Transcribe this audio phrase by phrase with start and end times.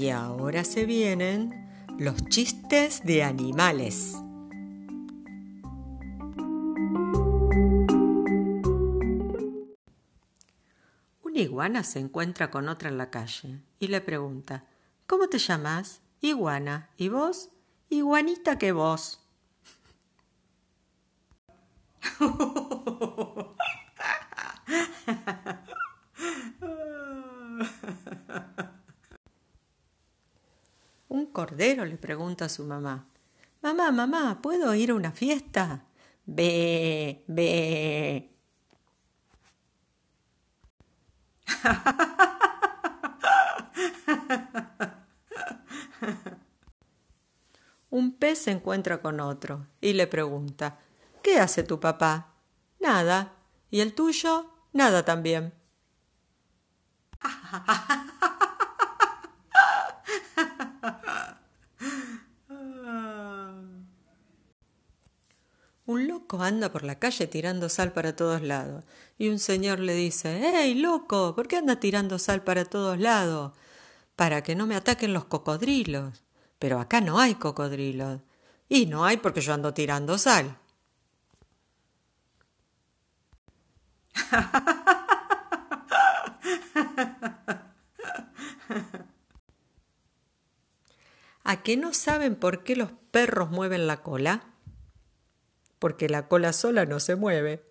[0.00, 1.68] Y ahora se vienen
[1.98, 4.16] los chistes de animales.
[11.22, 14.64] Una iguana se encuentra con otra en la calle y le pregunta,
[15.06, 16.00] ¿Cómo te llamas?
[16.22, 16.88] Iguana.
[16.96, 17.50] ¿Y vos?
[17.90, 19.22] Iguanita que vos.
[31.10, 33.06] Un cordero le pregunta a su mamá,
[33.62, 35.84] Mamá, mamá, ¿puedo ir a una fiesta?
[36.24, 38.30] Ve, ve.
[47.90, 50.78] Un pez se encuentra con otro y le pregunta,
[51.22, 52.34] ¿Qué hace tu papá?
[52.78, 53.34] Nada.
[53.70, 54.50] ¿Y el tuyo?
[54.72, 55.52] Nada también.
[65.90, 68.84] Un loco anda por la calle tirando sal para todos lados
[69.18, 71.34] y un señor le dice, ¡Ey, loco!
[71.34, 73.54] ¿Por qué anda tirando sal para todos lados?
[74.14, 76.22] Para que no me ataquen los cocodrilos.
[76.60, 78.20] Pero acá no hay cocodrilos.
[78.68, 80.58] Y no hay porque yo ando tirando sal.
[91.42, 94.49] ¿A qué no saben por qué los perros mueven la cola?
[95.80, 97.64] Porque la cola sola no se mueve.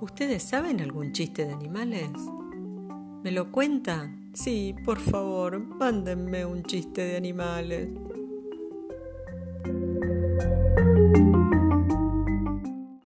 [0.00, 2.10] ¿Ustedes saben algún chiste de animales?
[3.22, 4.30] ¿Me lo cuentan?
[4.34, 7.88] Sí, por favor, mándenme un chiste de animales.